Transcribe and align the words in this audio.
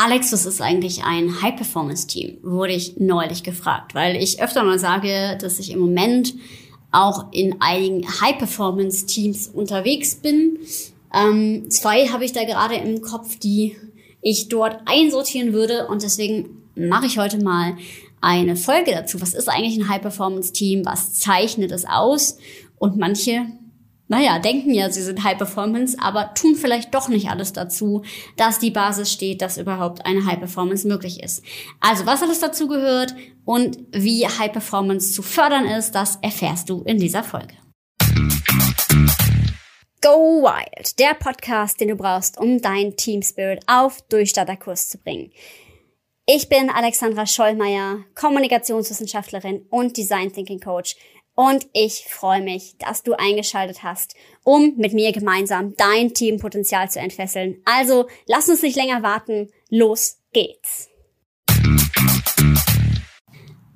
Alex, 0.00 0.32
was 0.32 0.46
ist 0.46 0.60
eigentlich 0.60 1.02
ein 1.02 1.42
High-Performance-Team? 1.42 2.38
Wurde 2.44 2.72
ich 2.72 2.98
neulich 2.98 3.42
gefragt, 3.42 3.96
weil 3.96 4.14
ich 4.14 4.40
öfter 4.40 4.62
mal 4.62 4.78
sage, 4.78 5.36
dass 5.40 5.58
ich 5.58 5.72
im 5.72 5.80
Moment 5.80 6.34
auch 6.92 7.32
in 7.32 7.60
einigen 7.60 8.06
High-Performance-Teams 8.06 9.48
unterwegs 9.48 10.14
bin. 10.14 10.60
Ähm, 11.12 11.68
zwei 11.72 12.06
habe 12.10 12.24
ich 12.24 12.32
da 12.32 12.44
gerade 12.44 12.76
im 12.76 13.02
Kopf, 13.02 13.40
die 13.40 13.76
ich 14.22 14.48
dort 14.48 14.82
einsortieren 14.86 15.52
würde 15.52 15.88
und 15.88 16.04
deswegen 16.04 16.62
mache 16.76 17.06
ich 17.06 17.18
heute 17.18 17.42
mal 17.42 17.76
eine 18.20 18.54
Folge 18.54 18.92
dazu. 18.92 19.20
Was 19.20 19.34
ist 19.34 19.48
eigentlich 19.48 19.76
ein 19.80 19.88
High-Performance-Team? 19.88 20.86
Was 20.86 21.14
zeichnet 21.14 21.72
es 21.72 21.84
aus? 21.84 22.38
Und 22.76 22.98
manche 22.98 23.46
naja, 24.08 24.38
denken 24.38 24.72
ja, 24.72 24.90
sie 24.90 25.02
sind 25.02 25.22
High 25.22 25.36
Performance, 25.36 25.96
aber 26.00 26.32
tun 26.32 26.56
vielleicht 26.56 26.94
doch 26.94 27.08
nicht 27.08 27.28
alles 27.28 27.52
dazu, 27.52 28.02
dass 28.36 28.58
die 28.58 28.70
Basis 28.70 29.12
steht, 29.12 29.42
dass 29.42 29.58
überhaupt 29.58 30.06
eine 30.06 30.24
High 30.24 30.38
Performance 30.38 30.88
möglich 30.88 31.22
ist. 31.22 31.44
Also, 31.80 32.06
was 32.06 32.22
alles 32.22 32.40
dazu 32.40 32.68
gehört 32.68 33.14
und 33.44 33.78
wie 33.92 34.26
High 34.26 34.50
Performance 34.50 35.12
zu 35.12 35.22
fördern 35.22 35.66
ist, 35.66 35.94
das 35.94 36.16
erfährst 36.22 36.70
du 36.70 36.82
in 36.84 36.98
dieser 36.98 37.22
Folge. 37.22 37.54
Go 40.00 40.42
Wild, 40.42 40.98
der 40.98 41.14
Podcast, 41.14 41.80
den 41.80 41.88
du 41.88 41.96
brauchst, 41.96 42.38
um 42.38 42.62
dein 42.62 42.96
Team 42.96 43.20
Spirit 43.20 43.60
auf 43.66 44.00
Durchstarterkurs 44.08 44.88
zu 44.88 44.96
bringen. 44.98 45.32
Ich 46.24 46.48
bin 46.48 46.70
Alexandra 46.70 47.26
Schollmeier, 47.26 48.04
Kommunikationswissenschaftlerin 48.14 49.66
und 49.70 49.96
Design 49.96 50.32
Thinking 50.32 50.60
Coach 50.60 50.96
und 51.38 51.68
ich 51.72 52.04
freue 52.08 52.42
mich, 52.42 52.74
dass 52.78 53.04
du 53.04 53.12
eingeschaltet 53.12 53.84
hast, 53.84 54.16
um 54.42 54.74
mit 54.76 54.92
mir 54.92 55.12
gemeinsam 55.12 55.76
dein 55.76 56.12
Teampotenzial 56.12 56.90
zu 56.90 56.98
entfesseln. 56.98 57.62
Also 57.64 58.08
lass 58.26 58.48
uns 58.48 58.60
nicht 58.60 58.74
länger 58.74 59.04
warten. 59.04 59.48
Los 59.70 60.18
geht's. 60.32 60.88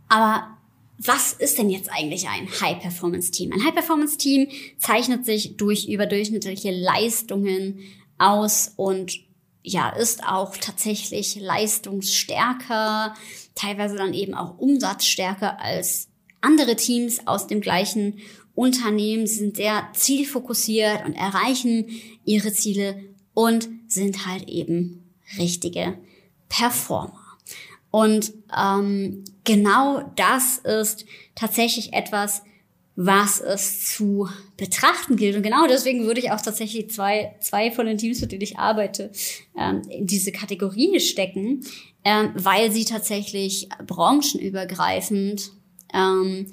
Aber 0.09 0.59
was 0.99 1.35
ist 1.35 1.57
denn 1.57 1.71
jetzt 1.71 1.89
eigentlich 1.93 2.27
ein 2.27 2.49
High-Performance-Team? 2.49 3.53
Ein 3.53 3.65
High-Performance-Team 3.65 4.49
zeichnet 4.79 5.25
sich 5.25 5.57
durch 5.57 5.87
überdurchschnittliche 5.87 6.73
Leistungen 6.73 7.79
aus 8.19 8.73
und 8.75 9.21
ja, 9.63 9.91
ist 9.91 10.25
auch 10.27 10.57
tatsächlich 10.57 11.37
leistungsstärker, 11.37 13.15
teilweise 13.55 13.95
dann 13.95 14.15
eben 14.15 14.35
auch 14.35 14.59
umsatzstärker 14.59 15.61
als 15.61 16.09
andere 16.43 16.77
Teams 16.77 17.27
aus 17.27 17.47
dem 17.47 17.61
gleichen 17.61 18.19
Unternehmen 18.55 19.27
sind 19.27 19.57
sehr 19.57 19.89
zielfokussiert 19.95 21.07
und 21.07 21.15
erreichen 21.15 21.87
ihre 22.25 22.53
Ziele 22.53 23.03
und 23.35 23.69
sind 23.89 24.27
halt 24.27 24.49
eben 24.49 25.05
richtige 25.39 25.99
Performer. 26.49 27.19
Und 27.91 28.33
ähm, 28.57 29.25
genau 29.45 30.13
das 30.17 30.59
ist 30.59 31.07
tatsächlich 31.35 31.93
etwas, 31.93 32.43
was 32.95 33.41
es 33.41 33.95
zu 33.95 34.29
betrachten 34.57 35.17
gilt. 35.17 35.37
Und 35.37 35.43
genau 35.43 35.67
deswegen 35.67 36.05
würde 36.05 36.21
ich 36.21 36.31
auch 36.31 36.41
tatsächlich 36.41 36.91
zwei, 36.91 37.35
zwei 37.41 37.71
von 37.71 37.87
den 37.87 37.97
Teams, 37.99 38.21
mit 38.21 38.33
denen 38.33 38.43
ich 38.43 38.59
arbeite, 38.59 39.11
ähm, 39.59 39.83
in 39.89 40.07
diese 40.07 40.31
Kategorie 40.31 41.01
stecken, 41.01 41.65
ähm, 42.05 42.33
weil 42.35 42.71
sie 42.71 42.85
tatsächlich 42.85 43.69
branchenübergreifend 43.87 45.53
ähm, 45.93 46.47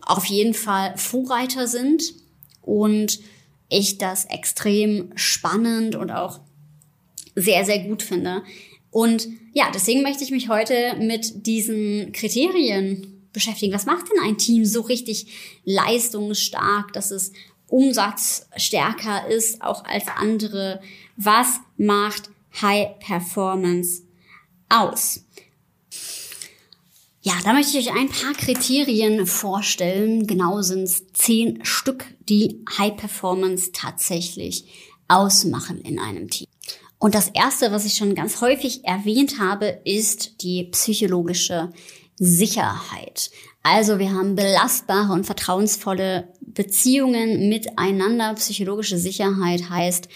auf 0.00 0.24
jeden 0.26 0.54
Fall 0.54 0.96
Vorreiter 0.96 1.66
sind 1.66 2.02
und 2.60 3.20
ich 3.68 3.98
das 3.98 4.26
extrem 4.26 5.12
spannend 5.16 5.96
und 5.96 6.10
auch 6.10 6.40
sehr, 7.34 7.64
sehr 7.64 7.78
gut 7.80 8.02
finde. 8.02 8.42
Und 8.90 9.28
ja, 9.54 9.70
deswegen 9.72 10.02
möchte 10.02 10.24
ich 10.24 10.30
mich 10.30 10.48
heute 10.48 10.96
mit 10.98 11.46
diesen 11.46 12.12
Kriterien 12.12 13.26
beschäftigen. 13.32 13.72
Was 13.72 13.86
macht 13.86 14.06
denn 14.10 14.22
ein 14.22 14.36
Team 14.36 14.64
so 14.64 14.82
richtig 14.82 15.26
leistungsstark, 15.64 16.92
dass 16.92 17.10
es 17.10 17.32
umsatzstärker 17.68 19.28
ist, 19.28 19.62
auch 19.62 19.84
als 19.84 20.04
andere? 20.14 20.82
Was 21.16 21.60
macht 21.78 22.28
High 22.60 22.98
Performance 22.98 24.02
aus? 24.68 25.24
Ja, 27.24 27.34
da 27.44 27.52
möchte 27.52 27.78
ich 27.78 27.88
euch 27.88 27.96
ein 27.96 28.08
paar 28.08 28.32
Kriterien 28.32 29.26
vorstellen. 29.26 30.26
Genau 30.26 30.60
sind 30.60 30.82
es 30.82 31.12
zehn 31.12 31.64
Stück, 31.64 32.04
die 32.28 32.64
High 32.76 32.96
Performance 32.96 33.70
tatsächlich 33.72 34.64
ausmachen 35.06 35.80
in 35.82 36.00
einem 36.00 36.28
Team. 36.28 36.48
Und 36.98 37.14
das 37.14 37.28
erste, 37.28 37.70
was 37.70 37.84
ich 37.84 37.94
schon 37.94 38.16
ganz 38.16 38.40
häufig 38.40 38.84
erwähnt 38.84 39.38
habe, 39.38 39.66
ist 39.84 40.42
die 40.42 40.64
psychologische 40.64 41.70
Sicherheit. 42.16 43.30
Also 43.62 44.00
wir 44.00 44.12
haben 44.12 44.34
belastbare 44.34 45.12
und 45.12 45.24
vertrauensvolle 45.24 46.28
Beziehungen 46.40 47.48
miteinander. 47.48 48.34
Psychologische 48.34 48.98
Sicherheit 48.98 49.70
heißt, 49.70 50.08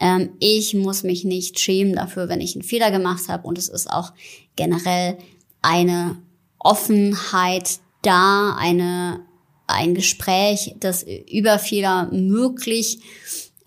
ähm, 0.00 0.30
ich 0.38 0.72
muss 0.72 1.02
mich 1.02 1.24
nicht 1.24 1.60
schämen 1.60 1.94
dafür, 1.94 2.30
wenn 2.30 2.40
ich 2.40 2.54
einen 2.54 2.64
Fehler 2.64 2.90
gemacht 2.90 3.28
habe. 3.28 3.46
Und 3.46 3.58
es 3.58 3.68
ist 3.68 3.90
auch 3.90 4.14
generell 4.56 5.18
eine 5.60 6.16
Offenheit 6.64 7.78
da, 8.02 8.56
eine, 8.58 9.20
ein 9.68 9.94
Gespräch, 9.94 10.74
das 10.80 11.04
über 11.30 11.60
Fehler 11.60 12.10
möglich 12.10 12.98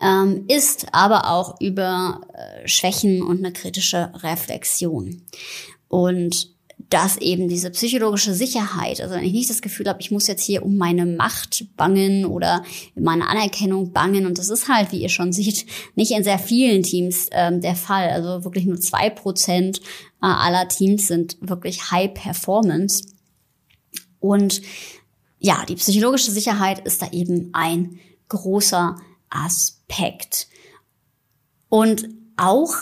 ähm, 0.01 0.43
ist, 0.47 0.87
aber 0.91 1.31
auch 1.31 1.61
über 1.61 2.21
äh, 2.33 2.67
Schwächen 2.67 3.23
und 3.23 3.39
eine 3.39 3.53
kritische 3.53 4.11
Reflexion. 4.21 5.21
Und 5.87 6.56
dass 6.89 7.17
eben 7.17 7.49
diese 7.49 7.69
psychologische 7.71 8.33
Sicherheit, 8.33 9.01
also 9.01 9.15
wenn 9.15 9.23
ich 9.23 9.33
nicht 9.33 9.49
das 9.49 9.61
Gefühl 9.61 9.87
habe, 9.87 9.99
ich 9.99 10.11
muss 10.11 10.27
jetzt 10.27 10.43
hier 10.43 10.63
um 10.63 10.77
meine 10.77 11.05
Macht 11.05 11.65
bangen 11.75 12.25
oder 12.25 12.63
meine 12.95 13.27
Anerkennung 13.27 13.91
bangen, 13.91 14.25
und 14.25 14.37
das 14.37 14.49
ist 14.49 14.69
halt, 14.69 14.91
wie 14.91 15.01
ihr 15.01 15.09
schon 15.09 15.33
seht, 15.33 15.65
nicht 15.95 16.11
in 16.11 16.23
sehr 16.23 16.39
vielen 16.39 16.83
Teams 16.83 17.27
ähm, 17.31 17.59
der 17.59 17.75
Fall. 17.75 18.09
Also 18.09 18.45
wirklich 18.45 18.65
nur 18.65 18.79
zwei 18.79 19.09
Prozent 19.09 19.79
äh, 20.21 20.27
aller 20.27 20.67
Teams 20.69 21.07
sind 21.07 21.37
wirklich 21.41 21.91
High 21.91 22.13
Performance. 22.13 23.03
Und 24.19 24.61
ja, 25.39 25.65
die 25.67 25.75
psychologische 25.75 26.31
Sicherheit 26.31 26.79
ist 26.85 27.01
da 27.01 27.11
eben 27.11 27.49
ein 27.53 27.99
großer 28.29 28.97
Aspekt. 29.29 30.47
Und 31.69 32.07
auch 32.37 32.73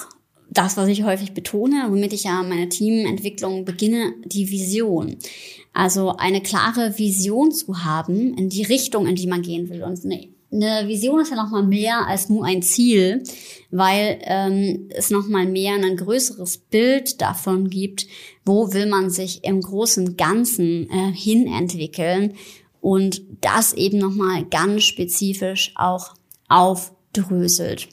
das, 0.58 0.78
was 0.78 0.88
ich 0.88 1.04
häufig 1.04 1.34
betone, 1.34 1.86
womit 1.90 2.14
ich 2.14 2.24
ja 2.24 2.42
meine 2.44 2.70
Teamentwicklung 2.70 3.66
beginne, 3.66 4.14
die 4.26 4.50
Vision. 4.50 5.18
Also 5.74 6.16
eine 6.16 6.42
klare 6.42 6.98
Vision 6.98 7.52
zu 7.52 7.84
haben 7.84 8.34
in 8.38 8.50
die 8.50 8.64
Richtung, 8.64 9.08
in 9.08 9.16
die 9.16 9.28
man 9.28 9.42
gehen 9.42 9.70
will. 9.70 9.84
Und 9.84 10.06
eine, 10.06 10.30
eine 10.52 10.88
Vision 10.88 11.20
ist 11.20 11.32
ja 11.32 11.36
noch 11.36 11.52
mal 11.52 11.64
mehr 11.64 12.08
als 12.08 12.30
nur 12.30 12.46
ein 12.46 12.62
Ziel, 12.62 13.24
weil 13.72 14.20
ähm, 14.22 14.90
es 14.92 15.10
noch 15.10 15.28
mal 15.28 15.46
mehr 15.46 15.76
ein 15.76 15.98
größeres 15.98 16.60
Bild 16.60 17.22
davon 17.22 17.70
gibt, 17.70 18.08
wo 18.46 18.72
will 18.72 18.86
man 18.86 19.10
sich 19.10 19.44
im 19.44 19.60
großen 19.60 20.16
Ganzen 20.16 20.90
äh, 20.90 21.12
hin 21.12 21.48
entwickeln 21.48 22.36
und 22.80 23.24
das 23.42 23.74
eben 23.74 23.98
noch 23.98 24.14
mal 24.14 24.46
ganz 24.46 24.84
spezifisch 24.84 25.74
auch 25.76 26.14
aufdröselt. 26.48 27.90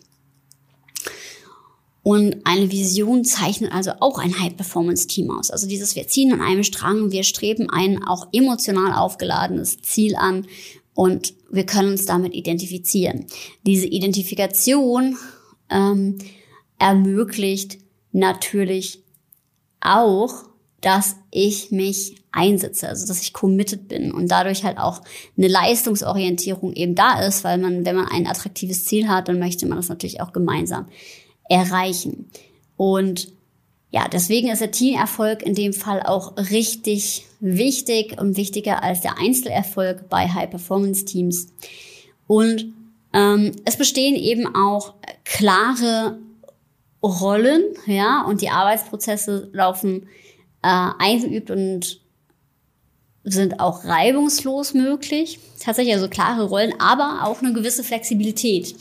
Und 2.02 2.38
eine 2.44 2.72
Vision 2.72 3.24
zeichnet 3.24 3.72
also 3.72 3.92
auch 4.00 4.18
ein 4.18 4.38
High-Performance-Team 4.38 5.30
aus. 5.30 5.50
Also 5.50 5.68
dieses, 5.68 5.94
wir 5.94 6.08
ziehen 6.08 6.32
an 6.32 6.40
einem 6.40 6.64
Strang, 6.64 7.12
wir 7.12 7.22
streben 7.22 7.70
ein 7.70 8.02
auch 8.02 8.26
emotional 8.32 8.92
aufgeladenes 8.92 9.80
Ziel 9.82 10.16
an 10.16 10.46
und 10.94 11.34
wir 11.50 11.64
können 11.64 11.92
uns 11.92 12.04
damit 12.04 12.34
identifizieren. 12.34 13.26
Diese 13.64 13.86
Identifikation 13.86 15.16
ähm, 15.70 16.18
ermöglicht 16.78 17.78
natürlich 18.10 19.00
auch, 19.80 20.44
dass 20.80 21.16
ich 21.30 21.70
mich 21.70 22.16
einsetze, 22.32 22.88
also 22.88 23.06
dass 23.06 23.22
ich 23.22 23.32
committed 23.32 23.86
bin 23.86 24.10
und 24.10 24.28
dadurch 24.28 24.64
halt 24.64 24.78
auch 24.78 25.02
eine 25.36 25.46
Leistungsorientierung 25.46 26.72
eben 26.72 26.96
da 26.96 27.20
ist, 27.20 27.44
weil 27.44 27.58
man, 27.58 27.84
wenn 27.84 27.94
man 27.94 28.08
ein 28.08 28.26
attraktives 28.26 28.86
Ziel 28.86 29.08
hat, 29.08 29.28
dann 29.28 29.38
möchte 29.38 29.66
man 29.66 29.78
das 29.78 29.88
natürlich 29.88 30.20
auch 30.20 30.32
gemeinsam 30.32 30.88
erreichen. 31.52 32.30
Und 32.76 33.32
ja, 33.90 34.08
deswegen 34.08 34.48
ist 34.48 34.60
der 34.60 34.70
Teamerfolg 34.70 35.42
in 35.42 35.54
dem 35.54 35.74
Fall 35.74 36.02
auch 36.02 36.36
richtig 36.36 37.26
wichtig 37.40 38.18
und 38.18 38.36
wichtiger 38.38 38.82
als 38.82 39.02
der 39.02 39.18
Einzelerfolg 39.18 40.08
bei 40.08 40.28
High-Performance-Teams. 40.28 41.48
Und 42.26 42.72
ähm, 43.12 43.52
es 43.66 43.76
bestehen 43.76 44.16
eben 44.16 44.54
auch 44.54 44.94
klare 45.24 46.18
Rollen, 47.02 47.64
ja, 47.86 48.24
und 48.26 48.40
die 48.40 48.48
Arbeitsprozesse 48.48 49.50
laufen 49.52 50.08
äh, 50.62 50.88
eingeübt 50.98 51.50
und 51.50 52.00
sind 53.24 53.60
auch 53.60 53.84
reibungslos 53.84 54.72
möglich. 54.72 55.38
Tatsächlich 55.60 55.94
also 55.94 56.08
klare 56.08 56.44
Rollen, 56.44 56.72
aber 56.80 57.26
auch 57.26 57.42
eine 57.42 57.52
gewisse 57.52 57.84
Flexibilität. 57.84 58.74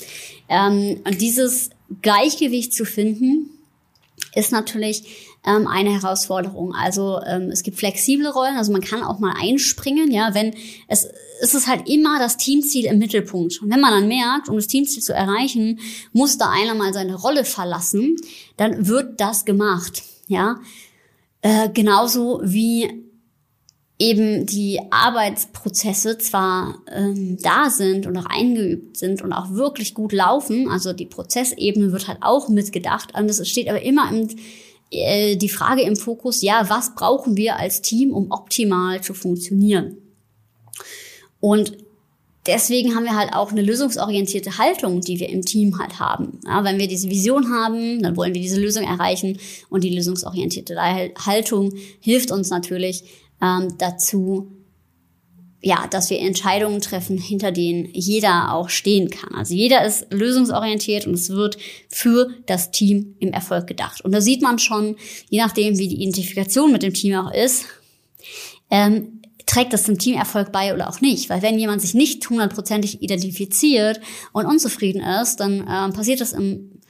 Ähm, 0.47 1.01
und 1.03 1.19
dieses 1.19 1.71
Gleichgewicht 2.01 2.73
zu 2.73 2.85
finden 2.85 3.49
ist 4.35 4.51
natürlich 4.51 5.03
ähm, 5.45 5.67
eine 5.67 5.91
Herausforderung. 5.91 6.73
Also 6.73 7.19
ähm, 7.25 7.49
es 7.51 7.63
gibt 7.63 7.77
flexible 7.77 8.27
Rollen, 8.27 8.57
also 8.57 8.71
man 8.71 8.81
kann 8.81 9.03
auch 9.03 9.19
mal 9.19 9.35
einspringen, 9.37 10.11
ja, 10.11 10.33
wenn 10.33 10.53
es 10.87 11.07
es 11.41 11.55
ist 11.55 11.67
halt 11.67 11.89
immer 11.89 12.19
das 12.19 12.37
Teamziel 12.37 12.85
im 12.85 12.99
Mittelpunkt. 12.99 13.61
Und 13.61 13.71
wenn 13.71 13.81
man 13.81 13.91
dann 13.91 14.07
merkt, 14.07 14.47
um 14.47 14.55
das 14.57 14.67
Teamziel 14.67 15.01
zu 15.01 15.13
erreichen, 15.13 15.79
muss 16.13 16.37
da 16.37 16.51
einer 16.51 16.75
mal 16.75 16.93
seine 16.93 17.15
Rolle 17.15 17.45
verlassen, 17.45 18.15
dann 18.57 18.87
wird 18.87 19.19
das 19.19 19.43
gemacht, 19.43 20.03
ja. 20.27 20.59
Äh, 21.41 21.69
genauso 21.69 22.39
wie 22.43 23.03
eben 24.01 24.47
die 24.47 24.79
Arbeitsprozesse 24.89 26.17
zwar 26.17 26.79
ähm, 26.91 27.37
da 27.39 27.69
sind 27.69 28.07
und 28.07 28.17
auch 28.17 28.25
eingeübt 28.25 28.97
sind 28.97 29.21
und 29.21 29.31
auch 29.31 29.51
wirklich 29.51 29.93
gut 29.93 30.11
laufen, 30.11 30.69
also 30.69 30.91
die 30.91 31.05
Prozessebene 31.05 31.91
wird 31.91 32.07
halt 32.07 32.17
auch 32.21 32.49
mitgedacht, 32.49 33.13
und 33.15 33.29
es 33.29 33.47
steht 33.47 33.69
aber 33.69 33.83
immer 33.83 34.09
im 34.09 34.27
äh, 34.89 35.35
die 35.35 35.49
Frage 35.49 35.83
im 35.83 35.95
Fokus, 35.95 36.41
ja, 36.41 36.67
was 36.67 36.95
brauchen 36.95 37.37
wir 37.37 37.57
als 37.57 37.83
Team, 37.83 38.11
um 38.11 38.31
optimal 38.31 39.01
zu 39.03 39.13
funktionieren? 39.13 39.97
Und 41.39 41.77
deswegen 42.47 42.95
haben 42.95 43.05
wir 43.05 43.15
halt 43.15 43.33
auch 43.33 43.51
eine 43.51 43.61
lösungsorientierte 43.61 44.57
Haltung, 44.57 45.01
die 45.01 45.19
wir 45.19 45.29
im 45.29 45.43
Team 45.43 45.77
halt 45.77 45.99
haben. 45.99 46.39
Ja, 46.45 46.63
wenn 46.63 46.79
wir 46.79 46.87
diese 46.87 47.09
Vision 47.09 47.51
haben, 47.51 48.01
dann 48.01 48.17
wollen 48.17 48.33
wir 48.33 48.41
diese 48.41 48.59
Lösung 48.59 48.83
erreichen 48.83 49.37
und 49.69 49.83
die 49.83 49.95
lösungsorientierte 49.95 50.75
Haltung 50.75 51.73
hilft 51.99 52.31
uns 52.31 52.49
natürlich 52.49 53.03
ähm, 53.41 53.75
dazu, 53.77 54.51
ja, 55.61 55.87
dass 55.87 56.09
wir 56.09 56.19
Entscheidungen 56.19 56.81
treffen, 56.81 57.17
hinter 57.17 57.51
denen 57.51 57.87
jeder 57.93 58.53
auch 58.53 58.69
stehen 58.69 59.09
kann. 59.09 59.35
Also 59.35 59.53
jeder 59.53 59.85
ist 59.85 60.07
lösungsorientiert 60.11 61.05
und 61.05 61.13
es 61.13 61.29
wird 61.29 61.57
für 61.87 62.29
das 62.47 62.71
Team 62.71 63.15
im 63.19 63.31
Erfolg 63.31 63.67
gedacht. 63.67 64.01
Und 64.01 64.11
da 64.11 64.21
sieht 64.21 64.41
man 64.41 64.57
schon, 64.57 64.95
je 65.29 65.39
nachdem, 65.39 65.77
wie 65.77 65.87
die 65.87 66.01
Identifikation 66.01 66.71
mit 66.71 66.81
dem 66.81 66.93
Team 66.93 67.15
auch 67.15 67.31
ist, 67.31 67.65
ähm, 68.71 69.21
trägt 69.45 69.73
das 69.73 69.83
zum 69.83 69.99
Teamerfolg 69.99 70.51
bei 70.51 70.73
oder 70.73 70.89
auch 70.89 71.01
nicht. 71.01 71.29
Weil 71.29 71.41
wenn 71.43 71.59
jemand 71.59 71.81
sich 71.81 71.93
nicht 71.93 72.27
hundertprozentig 72.27 73.03
identifiziert 73.03 73.99
und 74.31 74.45
unzufrieden 74.45 75.01
ist, 75.21 75.39
dann 75.39 75.61
äh, 75.61 75.93
passiert 75.93 76.21
das 76.21 76.33
im 76.33 76.81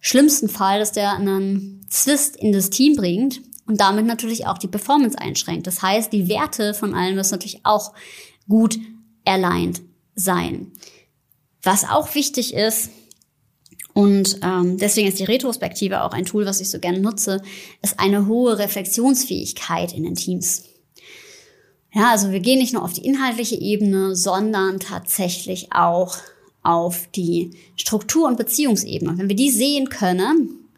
schlimmsten 0.00 0.48
Fall, 0.48 0.80
dass 0.80 0.92
der 0.92 1.12
einen 1.12 1.86
Zwist 1.88 2.36
in 2.36 2.52
das 2.52 2.70
Team 2.70 2.96
bringt 2.96 3.40
und 3.66 3.80
damit 3.80 4.06
natürlich 4.06 4.46
auch 4.46 4.58
die 4.58 4.68
Performance 4.68 5.18
einschränkt. 5.18 5.66
Das 5.66 5.82
heißt, 5.82 6.12
die 6.12 6.28
Werte 6.28 6.74
von 6.74 6.94
allen 6.94 7.14
müssen 7.14 7.32
natürlich 7.32 7.60
auch 7.64 7.92
gut 8.48 8.78
aligned 9.24 9.82
sein. 10.14 10.72
Was 11.62 11.88
auch 11.88 12.14
wichtig 12.14 12.54
ist, 12.54 12.90
und 13.96 14.40
ähm, 14.42 14.76
deswegen 14.76 15.08
ist 15.08 15.18
die 15.18 15.24
Retrospektive 15.24 16.02
auch 16.02 16.12
ein 16.12 16.26
Tool, 16.26 16.44
was 16.44 16.60
ich 16.60 16.68
so 16.68 16.78
gerne 16.78 17.00
nutze, 17.00 17.40
ist 17.80 17.98
eine 17.98 18.26
hohe 18.26 18.58
Reflexionsfähigkeit 18.58 19.94
in 19.94 20.02
den 20.02 20.14
Teams. 20.14 20.64
Ja, 21.94 22.10
also 22.10 22.30
wir 22.30 22.40
gehen 22.40 22.58
nicht 22.58 22.74
nur 22.74 22.82
auf 22.82 22.92
die 22.92 23.06
inhaltliche 23.06 23.54
Ebene, 23.54 24.14
sondern 24.14 24.80
tatsächlich 24.80 25.72
auch 25.72 26.18
auf 26.62 27.08
die 27.14 27.52
Struktur- 27.76 28.26
und 28.28 28.36
Beziehungsebene. 28.36 29.16
Wenn 29.16 29.30
wir 29.30 29.36
die 29.36 29.50
sehen 29.50 29.88
können, 29.88 30.68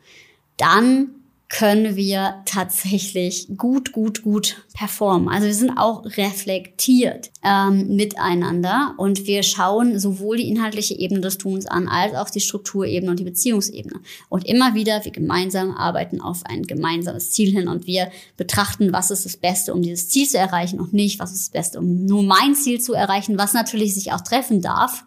dann 0.57 1.18
können 1.49 1.97
wir 1.97 2.43
tatsächlich 2.45 3.49
gut, 3.57 3.93
gut, 3.93 4.23
gut 4.23 4.65
performen. 4.75 5.29
Also 5.29 5.47
wir 5.47 5.55
sind 5.55 5.79
auch 5.79 6.05
reflektiert 6.05 7.31
ähm, 7.45 7.95
miteinander 7.95 8.95
und 8.97 9.27
wir 9.27 9.43
schauen 9.43 9.99
sowohl 9.99 10.39
die 10.39 10.49
inhaltliche 10.49 10.99
Ebene 10.99 11.21
des 11.21 11.39
Tuns 11.39 11.67
an, 11.67 11.89
als 11.89 12.15
auch 12.15 12.31
die 12.31 12.41
Strukturebene 12.41 13.11
und 13.11 13.21
die 13.21 13.25
Beziehungsebene. 13.25 14.01
Und 14.29 14.47
immer 14.47 14.75
wieder, 14.75 15.05
wir 15.05 15.13
gemeinsam 15.13 15.71
arbeiten 15.71 16.21
auf 16.21 16.45
ein 16.45 16.65
gemeinsames 16.65 17.31
Ziel 17.31 17.53
hin 17.53 17.69
und 17.69 17.87
wir 17.87 18.11
betrachten, 18.37 18.93
was 18.93 19.11
ist 19.11 19.25
das 19.25 19.37
Beste, 19.37 19.73
um 19.73 19.83
dieses 19.83 20.09
Ziel 20.09 20.29
zu 20.29 20.37
erreichen 20.37 20.81
und 20.81 20.93
nicht, 20.93 21.21
was 21.21 21.33
ist 21.33 21.43
das 21.43 21.51
Beste, 21.51 21.79
um 21.79 22.07
nur 22.07 22.25
mein 22.25 22.55
Ziel 22.55 22.81
zu 22.81 22.93
erreichen, 22.95 23.39
was 23.39 23.53
natürlich 23.53 23.95
sich 23.95 24.13
auch 24.13 24.21
treffen 24.21 24.61
darf. 24.61 25.05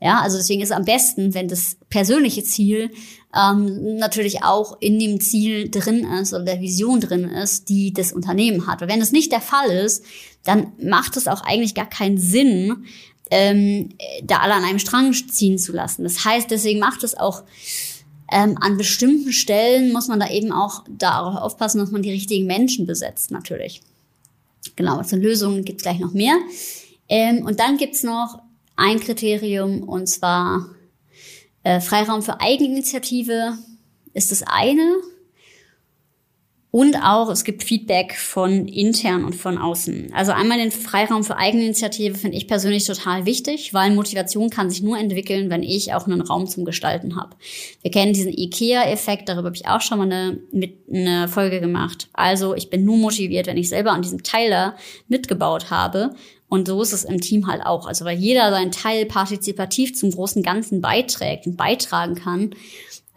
Ja, 0.00 0.20
also 0.20 0.36
deswegen 0.36 0.60
ist 0.60 0.70
es 0.70 0.76
am 0.76 0.84
besten, 0.84 1.34
wenn 1.34 1.48
das 1.48 1.76
persönliche 1.88 2.44
Ziel 2.44 2.90
ähm, 3.34 3.96
natürlich 3.96 4.42
auch 4.42 4.76
in 4.80 4.98
dem 4.98 5.20
Ziel 5.20 5.70
drin 5.70 6.06
ist 6.20 6.32
oder 6.32 6.44
der 6.44 6.60
Vision 6.60 7.00
drin 7.00 7.24
ist, 7.24 7.68
die 7.68 7.92
das 7.92 8.12
Unternehmen 8.12 8.66
hat. 8.66 8.80
Weil 8.80 8.88
wenn 8.88 9.00
das 9.00 9.12
nicht 9.12 9.32
der 9.32 9.40
Fall 9.40 9.70
ist, 9.70 10.04
dann 10.46 10.72
macht 10.80 11.16
es 11.16 11.28
auch 11.28 11.42
eigentlich 11.42 11.74
gar 11.74 11.88
keinen 11.88 12.18
Sinn, 12.18 12.86
ähm, 13.30 13.90
da 14.22 14.38
alle 14.38 14.54
an 14.54 14.64
einem 14.64 14.78
Strang 14.78 15.12
ziehen 15.12 15.58
zu 15.58 15.72
lassen. 15.72 16.04
Das 16.04 16.24
heißt, 16.24 16.50
deswegen 16.50 16.78
macht 16.78 17.02
es 17.02 17.16
auch 17.16 17.42
ähm, 18.32 18.56
an 18.60 18.76
bestimmten 18.76 19.32
Stellen 19.32 19.92
muss 19.92 20.08
man 20.08 20.18
da 20.18 20.28
eben 20.28 20.52
auch 20.52 20.84
darauf 20.88 21.36
aufpassen, 21.36 21.78
dass 21.78 21.92
man 21.92 22.02
die 22.02 22.10
richtigen 22.10 22.46
Menschen 22.46 22.86
besetzt, 22.86 23.30
natürlich. 23.30 23.82
Genau, 24.74 25.02
zu 25.02 25.16
Lösungen 25.16 25.64
gibt's 25.64 25.84
gleich 25.84 26.00
noch 26.00 26.12
mehr. 26.12 26.36
Ähm, 27.08 27.44
und 27.46 27.60
dann 27.60 27.76
gibt's 27.76 28.02
noch 28.02 28.40
ein 28.74 28.98
Kriterium 28.98 29.82
und 29.84 30.08
zwar 30.08 30.70
äh, 31.62 31.80
Freiraum 31.80 32.22
für 32.22 32.40
Eigeninitiative 32.40 33.56
ist 34.12 34.32
das 34.32 34.42
eine. 34.42 34.96
Und 36.76 36.94
auch, 36.96 37.30
es 37.30 37.44
gibt 37.44 37.64
Feedback 37.64 38.14
von 38.18 38.68
intern 38.68 39.24
und 39.24 39.34
von 39.34 39.56
außen. 39.56 40.12
Also 40.12 40.32
einmal 40.32 40.58
den 40.58 40.70
Freiraum 40.70 41.24
für 41.24 41.38
Eigeninitiative 41.38 42.16
finde 42.16 42.36
ich 42.36 42.46
persönlich 42.46 42.84
total 42.84 43.24
wichtig, 43.24 43.72
weil 43.72 43.94
Motivation 43.94 44.50
kann 44.50 44.68
sich 44.68 44.82
nur 44.82 44.98
entwickeln, 44.98 45.48
wenn 45.48 45.62
ich 45.62 45.94
auch 45.94 46.06
einen 46.06 46.20
Raum 46.20 46.46
zum 46.46 46.66
Gestalten 46.66 47.16
habe. 47.16 47.34
Wir 47.80 47.90
kennen 47.90 48.12
diesen 48.12 48.30
IKEA-Effekt, 48.30 49.30
darüber 49.30 49.46
habe 49.46 49.56
ich 49.56 49.66
auch 49.66 49.80
schon 49.80 49.96
mal 49.96 50.04
eine, 50.04 50.38
mit, 50.52 50.76
eine 50.92 51.28
Folge 51.28 51.62
gemacht. 51.62 52.08
Also 52.12 52.54
ich 52.54 52.68
bin 52.68 52.84
nur 52.84 52.98
motiviert, 52.98 53.46
wenn 53.46 53.56
ich 53.56 53.70
selber 53.70 53.92
an 53.92 54.02
diesem 54.02 54.22
Teil 54.22 54.50
da 54.50 54.76
mitgebaut 55.08 55.70
habe. 55.70 56.14
Und 56.50 56.68
so 56.68 56.82
ist 56.82 56.92
es 56.92 57.04
im 57.04 57.22
Team 57.22 57.46
halt 57.46 57.64
auch. 57.64 57.86
Also 57.86 58.04
weil 58.04 58.18
jeder 58.18 58.50
seinen 58.50 58.70
Teil 58.70 59.06
partizipativ 59.06 59.94
zum 59.94 60.10
großen 60.10 60.42
Ganzen 60.42 60.82
beiträgt 60.82 61.46
und 61.46 61.56
beitragen 61.56 62.16
kann, 62.16 62.50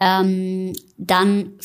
ähm, 0.00 0.72
dann 0.96 1.58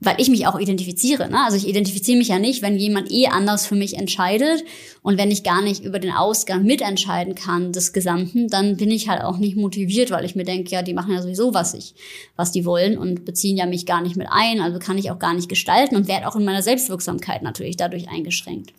weil 0.00 0.16
ich 0.18 0.30
mich 0.30 0.46
auch 0.46 0.58
identifiziere. 0.58 1.28
Ne? 1.28 1.44
Also 1.44 1.56
ich 1.56 1.68
identifiziere 1.68 2.18
mich 2.18 2.28
ja 2.28 2.38
nicht, 2.38 2.62
wenn 2.62 2.78
jemand 2.78 3.10
eh 3.10 3.26
anders 3.26 3.66
für 3.66 3.74
mich 3.74 3.94
entscheidet 3.94 4.64
und 5.02 5.18
wenn 5.18 5.30
ich 5.30 5.42
gar 5.42 5.62
nicht 5.62 5.84
über 5.84 5.98
den 5.98 6.12
Ausgang 6.12 6.64
mitentscheiden 6.64 7.34
kann 7.34 7.72
des 7.72 7.92
Gesamten, 7.92 8.48
dann 8.48 8.78
bin 8.78 8.90
ich 8.90 9.08
halt 9.08 9.22
auch 9.22 9.36
nicht 9.36 9.56
motiviert, 9.56 10.10
weil 10.10 10.24
ich 10.24 10.34
mir 10.34 10.44
denke, 10.44 10.70
ja, 10.70 10.82
die 10.82 10.94
machen 10.94 11.12
ja 11.12 11.20
sowieso 11.20 11.52
was 11.52 11.74
ich, 11.74 11.94
was 12.36 12.50
die 12.50 12.64
wollen 12.64 12.96
und 12.96 13.26
beziehen 13.26 13.58
ja 13.58 13.66
mich 13.66 13.84
gar 13.84 14.00
nicht 14.00 14.16
mit 14.16 14.28
ein, 14.30 14.60
also 14.60 14.78
kann 14.78 14.98
ich 14.98 15.10
auch 15.10 15.18
gar 15.18 15.34
nicht 15.34 15.48
gestalten 15.48 15.96
und 15.96 16.08
werde 16.08 16.26
auch 16.26 16.36
in 16.36 16.44
meiner 16.44 16.62
Selbstwirksamkeit 16.62 17.42
natürlich 17.42 17.76
dadurch 17.76 18.08
eingeschränkt. 18.08 18.72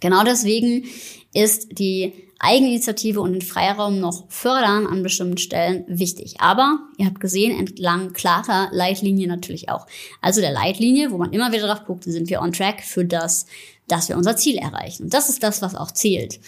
Genau 0.00 0.24
deswegen 0.24 0.84
ist 1.32 1.78
die 1.78 2.12
Eigeninitiative 2.38 3.20
und 3.20 3.32
den 3.32 3.42
Freiraum 3.42 4.00
noch 4.00 4.24
fördern 4.28 4.86
an 4.86 5.02
bestimmten 5.02 5.38
Stellen 5.38 5.84
wichtig. 5.86 6.36
Aber 6.38 6.80
ihr 6.98 7.06
habt 7.06 7.20
gesehen, 7.20 7.58
entlang 7.58 8.12
klarer 8.12 8.68
Leitlinie 8.72 9.28
natürlich 9.28 9.68
auch. 9.68 9.86
Also 10.20 10.40
der 10.40 10.52
Leitlinie, 10.52 11.10
wo 11.10 11.18
man 11.18 11.32
immer 11.32 11.52
wieder 11.52 11.66
drauf 11.66 11.84
guckt, 11.86 12.04
sind 12.04 12.28
wir 12.28 12.42
on 12.42 12.52
track 12.52 12.82
für 12.82 13.04
das, 13.04 13.46
dass 13.88 14.08
wir 14.08 14.16
unser 14.16 14.36
Ziel 14.36 14.56
erreichen. 14.56 15.04
Und 15.04 15.14
das 15.14 15.28
ist 15.28 15.42
das, 15.42 15.62
was 15.62 15.74
auch 15.74 15.90
zählt. 15.90 16.40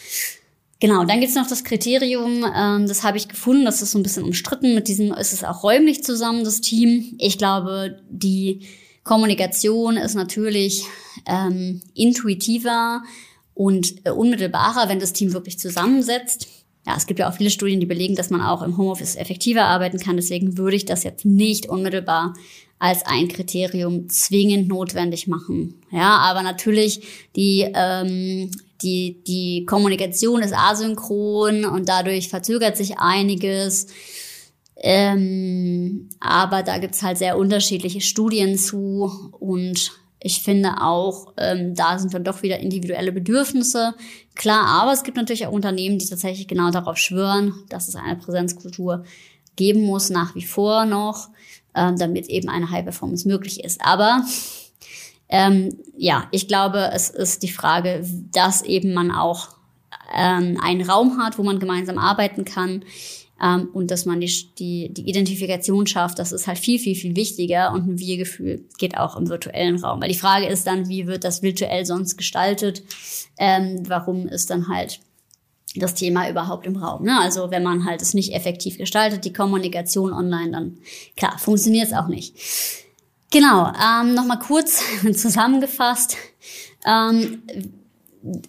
Genau, 0.78 1.04
dann 1.04 1.20
gibt's 1.20 1.36
noch 1.36 1.46
das 1.46 1.64
Kriterium, 1.64 2.44
ähm, 2.54 2.86
das 2.86 3.02
habe 3.02 3.16
ich 3.16 3.28
gefunden, 3.28 3.64
das 3.64 3.80
ist 3.80 3.92
so 3.92 3.98
ein 3.98 4.02
bisschen 4.02 4.24
umstritten, 4.24 4.74
mit 4.74 4.88
diesem 4.88 5.10
ist 5.14 5.32
es 5.32 5.42
auch 5.42 5.62
räumlich 5.62 6.04
zusammen, 6.04 6.44
das 6.44 6.60
Team. 6.60 7.14
Ich 7.18 7.38
glaube, 7.38 8.02
die 8.10 8.60
Kommunikation 9.02 9.96
ist 9.96 10.16
natürlich 10.16 10.84
ähm, 11.24 11.80
intuitiver 11.94 13.02
und 13.56 14.06
äh, 14.06 14.10
unmittelbarer, 14.10 14.90
wenn 14.90 15.00
das 15.00 15.14
Team 15.14 15.32
wirklich 15.32 15.58
zusammensetzt. 15.58 16.46
Ja, 16.86 16.94
es 16.94 17.06
gibt 17.06 17.18
ja 17.18 17.28
auch 17.28 17.34
viele 17.34 17.50
Studien, 17.50 17.80
die 17.80 17.86
belegen, 17.86 18.14
dass 18.14 18.28
man 18.28 18.42
auch 18.42 18.62
im 18.62 18.76
Homeoffice 18.76 19.16
effektiver 19.16 19.64
arbeiten 19.64 19.98
kann. 19.98 20.16
Deswegen 20.16 20.58
würde 20.58 20.76
ich 20.76 20.84
das 20.84 21.04
jetzt 21.04 21.24
nicht 21.24 21.66
unmittelbar 21.66 22.34
als 22.78 23.06
ein 23.06 23.28
Kriterium 23.28 24.10
zwingend 24.10 24.68
notwendig 24.68 25.26
machen. 25.26 25.74
Ja, 25.90 26.18
aber 26.18 26.42
natürlich 26.42 27.00
die 27.34 27.66
ähm, 27.74 28.50
die 28.82 29.24
die 29.26 29.64
Kommunikation 29.64 30.42
ist 30.42 30.54
asynchron 30.54 31.64
und 31.64 31.88
dadurch 31.88 32.28
verzögert 32.28 32.76
sich 32.76 32.98
einiges. 32.98 33.86
Ähm, 34.76 36.10
aber 36.20 36.62
da 36.62 36.76
gibt's 36.76 37.02
halt 37.02 37.16
sehr 37.16 37.38
unterschiedliche 37.38 38.02
Studien 38.02 38.58
zu 38.58 39.32
und 39.40 39.92
ich 40.20 40.42
finde 40.42 40.80
auch, 40.80 41.32
ähm, 41.36 41.74
da 41.74 41.98
sind 41.98 42.14
dann 42.14 42.24
doch 42.24 42.42
wieder 42.42 42.58
individuelle 42.58 43.12
Bedürfnisse. 43.12 43.94
Klar, 44.34 44.66
aber 44.66 44.92
es 44.92 45.02
gibt 45.02 45.16
natürlich 45.16 45.46
auch 45.46 45.52
Unternehmen, 45.52 45.98
die 45.98 46.08
tatsächlich 46.08 46.48
genau 46.48 46.70
darauf 46.70 46.96
schwören, 46.96 47.54
dass 47.68 47.88
es 47.88 47.96
eine 47.96 48.16
Präsenzkultur 48.16 49.04
geben 49.56 49.82
muss, 49.82 50.10
nach 50.10 50.34
wie 50.34 50.44
vor 50.44 50.84
noch, 50.84 51.28
ähm, 51.74 51.98
damit 51.98 52.28
eben 52.28 52.48
eine 52.48 52.70
High 52.70 52.84
Performance 52.84 53.28
möglich 53.28 53.62
ist. 53.62 53.80
Aber 53.84 54.24
ähm, 55.28 55.78
ja, 55.96 56.28
ich 56.30 56.48
glaube, 56.48 56.90
es 56.92 57.10
ist 57.10 57.42
die 57.42 57.50
Frage, 57.50 58.04
dass 58.32 58.62
eben 58.62 58.94
man 58.94 59.10
auch 59.10 59.48
ähm, 60.14 60.58
einen 60.62 60.88
Raum 60.88 61.18
hat, 61.18 61.38
wo 61.38 61.42
man 61.42 61.58
gemeinsam 61.58 61.98
arbeiten 61.98 62.44
kann, 62.44 62.84
ähm, 63.42 63.68
und 63.72 63.90
dass 63.90 64.06
man 64.06 64.20
die, 64.20 64.50
die, 64.58 64.92
die 64.92 65.08
Identifikation 65.08 65.86
schafft, 65.86 66.18
das 66.18 66.32
ist 66.32 66.46
halt 66.46 66.58
viel, 66.58 66.78
viel, 66.78 66.94
viel 66.94 67.16
wichtiger 67.16 67.72
und 67.72 67.86
ein 67.86 67.98
Wir-Gefühl 67.98 68.64
geht 68.78 68.96
auch 68.96 69.16
im 69.16 69.28
virtuellen 69.28 69.82
Raum. 69.82 70.00
Weil 70.00 70.08
die 70.08 70.18
Frage 70.18 70.46
ist 70.46 70.66
dann, 70.66 70.88
wie 70.88 71.06
wird 71.06 71.24
das 71.24 71.42
virtuell 71.42 71.84
sonst 71.84 72.16
gestaltet? 72.16 72.82
Ähm, 73.38 73.82
warum 73.86 74.26
ist 74.28 74.50
dann 74.50 74.68
halt 74.68 75.00
das 75.74 75.94
Thema 75.94 76.30
überhaupt 76.30 76.66
im 76.66 76.76
Raum. 76.76 77.04
Ne? 77.04 77.18
Also 77.20 77.50
wenn 77.50 77.62
man 77.62 77.84
halt 77.84 78.00
es 78.00 78.14
nicht 78.14 78.32
effektiv 78.32 78.78
gestaltet, 78.78 79.24
die 79.24 79.32
Kommunikation 79.32 80.12
online, 80.12 80.52
dann 80.52 80.78
klar, 81.16 81.38
funktioniert 81.38 81.88
es 81.88 81.92
auch 81.92 82.08
nicht. 82.08 82.34
Genau, 83.30 83.70
ähm, 83.74 84.14
nochmal 84.14 84.38
kurz 84.38 84.82
zusammengefasst. 85.14 86.16
Ähm, 86.86 87.42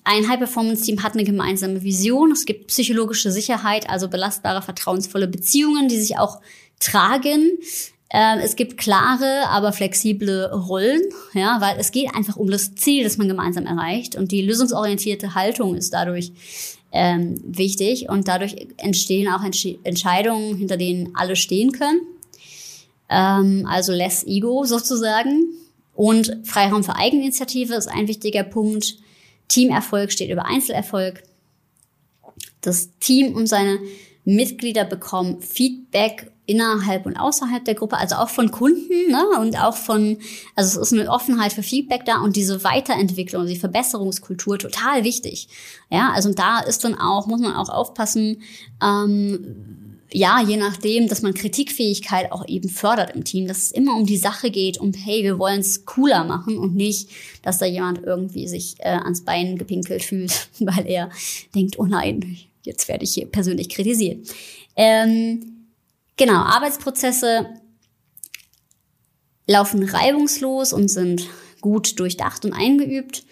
ein 0.03 0.27
High-Performance-Team 0.27 1.03
hat 1.03 1.13
eine 1.13 1.24
gemeinsame 1.24 1.84
Vision. 1.84 2.31
Es 2.31 2.46
gibt 2.46 2.67
psychologische 2.67 3.31
Sicherheit, 3.31 3.89
also 3.89 4.07
belastbare, 4.07 4.62
vertrauensvolle 4.62 5.27
Beziehungen, 5.27 5.88
die 5.88 5.98
sich 5.98 6.17
auch 6.17 6.41
tragen. 6.79 7.51
Ähm, 8.10 8.39
es 8.41 8.55
gibt 8.55 8.77
klare, 8.77 9.50
aber 9.50 9.74
flexible 9.74 10.50
Rollen, 10.51 11.01
ja, 11.34 11.60
weil 11.60 11.77
es 11.77 11.91
geht 11.91 12.15
einfach 12.15 12.38
um 12.38 12.50
das 12.50 12.74
Ziel, 12.75 13.03
das 13.03 13.17
man 13.17 13.27
gemeinsam 13.27 13.65
erreicht. 13.65 14.15
Und 14.15 14.31
die 14.31 14.41
lösungsorientierte 14.41 15.36
Haltung 15.36 15.75
ist 15.75 15.93
dadurch 15.93 16.31
ähm, 16.93 17.36
wichtig 17.46 18.10
und 18.10 18.27
dadurch 18.27 18.67
entstehen 18.77 19.27
auch 19.27 19.43
Entsch 19.43 19.67
Entscheidungen, 19.84 20.55
hinter 20.55 20.77
denen 20.77 21.13
alle 21.15 21.36
stehen 21.36 21.74
können. 21.74 22.01
Ähm, 23.10 23.65
also 23.67 23.91
less 23.91 24.25
ego 24.25 24.63
sozusagen. 24.63 25.50
Und 25.93 26.38
Freiraum 26.43 26.84
für 26.84 26.96
Eigeninitiative 26.96 27.74
ist 27.74 27.88
ein 27.88 28.07
wichtiger 28.07 28.43
Punkt. 28.43 28.98
Teamerfolg 29.48 30.12
steht 30.12 30.30
über 30.30 30.46
Einzelerfolg. 30.46 31.24
Das 32.62 32.89
Team 33.00 33.36
und 33.36 33.48
seine 33.48 33.80
Mitglieder 34.25 34.84
bekommen 34.84 35.42
Feedback 35.42 36.32
innerhalb 36.48 37.06
und 37.06 37.18
außerhalb 37.18 37.63
der 37.63 37.75
Gruppe, 37.75 37.98
also 37.98 38.16
auch 38.16 38.30
von 38.30 38.51
Kunden 38.51 39.12
ne? 39.12 39.24
und 39.39 39.58
auch 39.62 39.75
von, 39.75 40.18
also 40.56 40.82
es 40.82 40.92
ist 40.92 41.00
eine 41.00 41.10
Offenheit 41.10 41.54
für 41.54 41.63
Feedback 41.63 42.06
da 42.06 42.20
und 42.20 42.36
diese 42.36 42.63
Weiterentwicklung, 42.63 43.46
die 43.46 43.58
Verbesserungskultur 43.58 44.58
total 44.58 45.04
wichtig. 45.04 45.50
Ja, 45.89 46.12
also 46.13 46.34
da 46.34 46.60
ist 46.60 46.84
dann 46.84 46.96
auch, 46.96 47.27
muss 47.27 47.42
man 47.42 47.54
auch 47.54 47.70
aufpassen, 47.70 48.42
ähm, 48.82 49.87
ja, 50.12 50.42
je 50.42 50.58
nachdem, 50.58 51.08
dass 51.08 51.22
man 51.22 51.34
Kritikfähigkeit 51.34 52.32
auch 52.32 52.48
eben 52.48 52.70
fördert 52.70 53.14
im 53.16 53.24
Team, 53.24 53.48
dass 53.48 53.58
es 53.58 53.72
immer 53.72 53.96
um 53.96 54.06
die 54.06 54.18
Sache 54.18 54.52
geht, 54.52 54.78
um 54.78 54.94
hey, 54.94 55.24
wir 55.24 55.38
wollen 55.38 55.60
es 55.60 55.86
cooler 55.86 56.24
machen 56.24 56.58
und 56.58 56.76
nicht, 56.76 57.10
dass 57.42 57.58
da 57.58 57.66
jemand 57.66 58.04
irgendwie 58.06 58.48
sich 58.48 58.76
äh, 58.80 58.90
ans 58.90 59.26
Bein 59.26 59.58
gepinkelt 59.58 60.04
fühlt, 60.04 60.50
weil 60.60 60.88
er 60.88 61.10
denkt, 61.54 61.78
oh 61.80 61.86
nein, 61.86 62.38
jetzt 62.64 62.88
werde 62.88 63.04
ich 63.04 63.14
hier 63.14 63.26
persönlich 63.26 63.70
kritisiert. 63.70 64.28
Ähm, 64.76 65.58
Genau, 66.18 66.34
Arbeitsprozesse 66.34 67.46
laufen 69.46 69.84
reibungslos 69.84 70.74
und 70.74 70.90
sind 70.90 71.30
gut 71.62 72.00
durchdacht 72.00 72.44
und 72.44 72.54
eingeübt. 72.54 73.24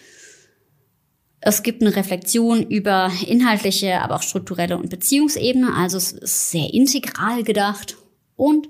Es 1.48 1.62
gibt 1.62 1.84
eine 1.84 1.96
Reflexion 1.96 2.64
über 2.64 3.12
inhaltliche, 3.28 4.02
aber 4.02 4.16
auch 4.16 4.24
strukturelle 4.24 4.80
und 4.80 4.90
Beziehungsebene. 4.90 5.76
Also 5.76 5.98
es 5.98 6.12
ist 6.12 6.50
sehr 6.50 6.74
integral 6.74 7.44
gedacht. 7.44 7.98
Und 8.36 8.68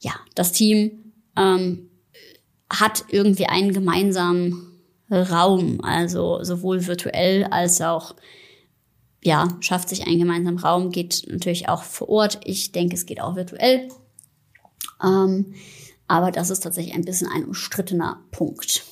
ja, 0.00 0.10
das 0.34 0.50
Team 0.50 1.12
ähm, 1.36 1.88
hat 2.68 3.04
irgendwie 3.10 3.46
einen 3.46 3.72
gemeinsamen 3.72 4.66
Raum, 5.08 5.80
also 5.82 6.42
sowohl 6.42 6.88
virtuell 6.88 7.44
als 7.44 7.80
auch 7.80 8.16
ja, 9.22 9.46
schafft 9.60 9.88
sich 9.88 10.08
einen 10.08 10.18
gemeinsamen 10.18 10.58
Raum, 10.58 10.90
geht 10.90 11.28
natürlich 11.28 11.68
auch 11.68 11.84
vor 11.84 12.08
Ort. 12.08 12.40
Ich 12.44 12.72
denke, 12.72 12.96
es 12.96 13.06
geht 13.06 13.20
auch 13.20 13.36
virtuell. 13.36 13.88
Ähm, 15.00 15.54
aber 16.08 16.32
das 16.32 16.50
ist 16.50 16.64
tatsächlich 16.64 16.96
ein 16.96 17.04
bisschen 17.04 17.28
ein 17.28 17.44
umstrittener 17.44 18.20
Punkt. 18.32 18.84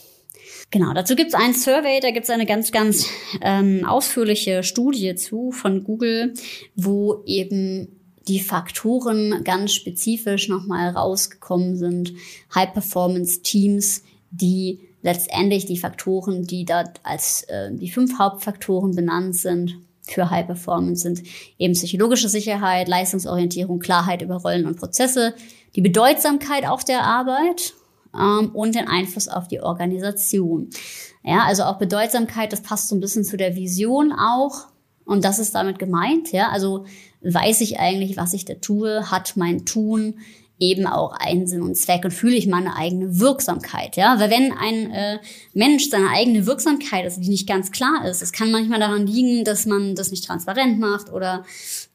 Genau, 0.70 0.92
dazu 0.92 1.14
gibt 1.14 1.28
es 1.28 1.34
einen 1.34 1.54
Survey, 1.54 2.00
da 2.00 2.10
gibt 2.10 2.24
es 2.24 2.30
eine 2.30 2.46
ganz, 2.46 2.72
ganz 2.72 3.06
ähm, 3.40 3.84
ausführliche 3.86 4.62
Studie 4.62 5.14
zu 5.14 5.52
von 5.52 5.84
Google, 5.84 6.34
wo 6.74 7.22
eben 7.26 8.00
die 8.26 8.40
Faktoren 8.40 9.44
ganz 9.44 9.72
spezifisch 9.72 10.48
nochmal 10.48 10.90
rausgekommen 10.90 11.76
sind. 11.76 12.12
High-Performance-Teams, 12.54 14.02
die 14.30 14.80
letztendlich 15.02 15.66
die 15.66 15.76
Faktoren, 15.76 16.44
die 16.44 16.64
da 16.64 16.84
als 17.02 17.42
äh, 17.44 17.70
die 17.72 17.90
fünf 17.90 18.18
Hauptfaktoren 18.18 18.96
benannt 18.96 19.36
sind, 19.36 19.78
für 20.06 20.30
High 20.30 20.46
Performance 20.46 21.02
sind 21.02 21.22
eben 21.58 21.74
psychologische 21.74 22.28
Sicherheit, 22.28 22.88
Leistungsorientierung, 22.88 23.78
Klarheit 23.78 24.22
über 24.22 24.36
Rollen 24.36 24.66
und 24.66 24.76
Prozesse, 24.76 25.34
die 25.76 25.80
Bedeutsamkeit 25.80 26.66
auch 26.66 26.82
der 26.82 27.04
Arbeit 27.04 27.74
ähm, 28.18 28.50
und 28.54 28.74
den 28.74 28.88
Einfluss 28.88 29.28
auf 29.28 29.48
die 29.48 29.60
Organisation. 29.60 30.70
Ja, 31.22 31.44
also 31.44 31.64
auch 31.64 31.78
Bedeutsamkeit, 31.78 32.52
das 32.52 32.62
passt 32.62 32.88
so 32.88 32.96
ein 32.96 33.00
bisschen 33.00 33.24
zu 33.24 33.36
der 33.36 33.56
Vision 33.56 34.12
auch. 34.12 34.66
Und 35.04 35.24
das 35.24 35.38
ist 35.38 35.54
damit 35.54 35.78
gemeint, 35.78 36.32
ja. 36.32 36.48
Also 36.50 36.86
weiß 37.22 37.60
ich 37.60 37.78
eigentlich, 37.78 38.16
was 38.16 38.32
ich 38.32 38.44
da 38.44 38.54
tue, 38.54 39.10
hat 39.10 39.36
mein 39.36 39.64
Tun 39.64 40.18
eben 40.60 40.86
auch 40.86 41.12
einen 41.12 41.46
Sinn 41.46 41.62
und 41.62 41.76
Zweck 41.76 42.04
und 42.04 42.12
fühle 42.12 42.36
ich 42.36 42.46
meine 42.46 42.76
eigene 42.76 43.18
Wirksamkeit, 43.18 43.96
ja, 43.96 44.20
weil 44.20 44.30
wenn 44.30 44.52
ein 44.52 44.90
äh, 44.92 45.18
Mensch 45.52 45.90
seine 45.90 46.10
eigene 46.10 46.46
Wirksamkeit, 46.46 47.04
also 47.04 47.20
die 47.20 47.28
nicht 47.28 47.48
ganz 47.48 47.72
klar 47.72 48.06
ist, 48.08 48.22
es 48.22 48.32
kann 48.32 48.52
manchmal 48.52 48.78
daran 48.78 49.06
liegen, 49.06 49.44
dass 49.44 49.66
man 49.66 49.96
das 49.96 50.12
nicht 50.12 50.24
transparent 50.24 50.78
macht 50.78 51.12
oder 51.12 51.44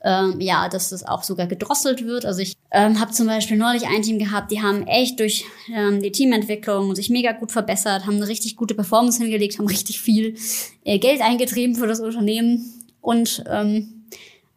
ähm, 0.04 0.42
ja, 0.42 0.68
dass 0.68 0.90
das 0.90 1.06
auch 1.06 1.24
sogar 1.24 1.48
gedrosselt 1.48 2.06
wird. 2.06 2.26
Also 2.26 2.42
ich 2.42 2.58
ähm, 2.72 3.00
habe 3.00 3.12
zum 3.12 3.28
Beispiel 3.28 3.58
neulich 3.58 3.88
ein 3.88 4.02
Team 4.02 4.20
gehabt, 4.20 4.52
die 4.52 4.62
haben 4.62 4.86
echt 4.88 5.20
durch 5.20 5.46
ähm, 5.74 6.02
die 6.02 6.12
Teamentwicklung 6.12 6.96
sich 6.96 7.10
mega 7.10 7.32
gut 7.32 7.54
verbessert, 7.54 8.06
haben 8.06 8.18
eine 8.18 8.28
richtig 8.28 8.58
gute 8.58 8.76
Performance 8.76 9.22
hingelegt, 9.22 9.58
haben 9.58 9.68
richtig 9.68 10.02
viel 10.02 10.36
äh, 10.84 11.00
Geld 11.00 11.22
eingetrieben 11.22 11.76
für 11.76 11.88
das 11.88 12.02
Unternehmen 12.02 12.74
und 13.00 13.44
ähm, 13.50 13.99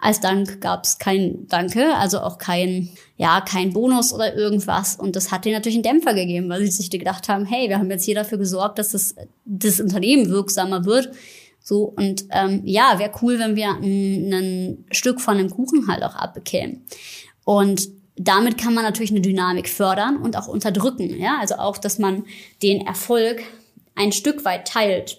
als 0.02 0.18
Dank 0.18 0.60
gab 0.60 0.84
es 0.84 0.98
kein 0.98 1.46
Danke, 1.46 1.94
also 1.94 2.18
auch 2.20 2.38
kein, 2.38 2.90
ja, 3.16 3.40
kein 3.40 3.72
Bonus 3.72 4.12
oder 4.12 4.34
irgendwas. 4.34 4.96
Und 4.96 5.14
das 5.14 5.30
hat 5.30 5.44
denen 5.44 5.54
natürlich 5.54 5.76
einen 5.76 5.84
Dämpfer 5.84 6.12
gegeben, 6.12 6.48
weil 6.48 6.60
sie 6.62 6.72
sich 6.72 6.90
gedacht 6.90 7.28
haben, 7.28 7.46
hey, 7.46 7.68
wir 7.68 7.78
haben 7.78 7.88
jetzt 7.88 8.04
hier 8.04 8.16
dafür 8.16 8.36
gesorgt, 8.36 8.80
dass 8.80 8.90
das, 8.90 9.14
das 9.44 9.78
Unternehmen 9.78 10.28
wirksamer 10.28 10.86
wird. 10.86 11.10
So, 11.60 11.84
und 11.84 12.24
ähm, 12.30 12.62
ja, 12.64 12.98
wäre 12.98 13.12
cool, 13.22 13.38
wenn 13.38 13.54
wir 13.54 13.70
ein, 13.70 14.84
Stück 14.90 15.20
von 15.20 15.38
dem 15.38 15.50
Kuchen 15.50 15.86
halt 15.86 16.02
auch 16.02 16.16
abbekämen. 16.16 16.84
Und 17.44 17.88
damit 18.16 18.58
kann 18.58 18.74
man 18.74 18.82
natürlich 18.82 19.12
eine 19.12 19.20
Dynamik 19.20 19.68
fördern 19.68 20.16
und 20.16 20.36
auch 20.36 20.48
unterdrücken. 20.48 21.16
Ja, 21.16 21.38
also 21.40 21.54
auch, 21.54 21.78
dass 21.78 22.00
man 22.00 22.24
den 22.60 22.84
Erfolg 22.84 23.44
ein 23.94 24.10
Stück 24.10 24.44
weit 24.44 24.66
teilt. 24.66 25.18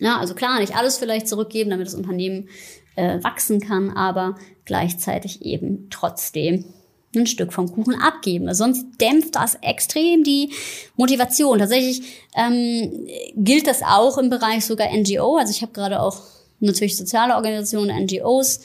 Ja, 0.00 0.18
also 0.18 0.34
klar, 0.34 0.58
nicht 0.58 0.74
alles 0.74 0.98
vielleicht 0.98 1.28
zurückgeben, 1.28 1.70
damit 1.70 1.86
das 1.86 1.94
Unternehmen 1.94 2.48
äh, 2.96 3.22
wachsen 3.22 3.60
kann, 3.60 3.90
aber 3.90 4.36
gleichzeitig 4.64 5.42
eben 5.42 5.88
trotzdem 5.90 6.64
ein 7.14 7.26
Stück 7.26 7.52
vom 7.52 7.70
Kuchen 7.72 8.00
abgeben. 8.00 8.52
Sonst 8.54 8.86
dämpft 9.00 9.34
das 9.34 9.56
extrem 9.62 10.22
die 10.22 10.52
Motivation. 10.96 11.58
Tatsächlich 11.58 12.02
ähm, 12.36 13.08
gilt 13.34 13.66
das 13.66 13.82
auch 13.82 14.16
im 14.18 14.30
Bereich 14.30 14.64
sogar 14.64 14.88
NGO. 14.92 15.36
Also 15.36 15.50
ich 15.50 15.62
habe 15.62 15.72
gerade 15.72 16.00
auch 16.00 16.20
natürlich 16.60 16.96
soziale 16.96 17.34
Organisationen, 17.34 18.04
NGOs 18.04 18.60